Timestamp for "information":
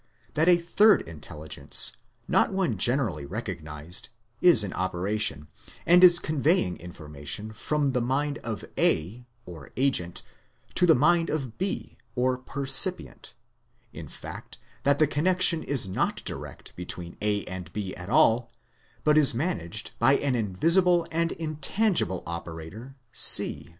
6.79-7.53